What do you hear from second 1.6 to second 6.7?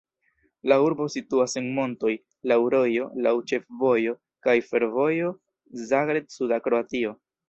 montoj, laŭ rojo, laŭ ĉefvojo kaj fervojo Zagreb-suda